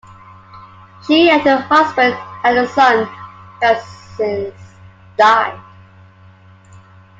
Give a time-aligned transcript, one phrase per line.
[1.05, 4.55] She and her husband had a son, who has since
[5.15, 5.61] died.